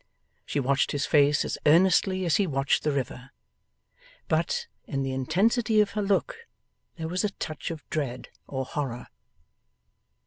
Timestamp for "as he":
2.25-2.47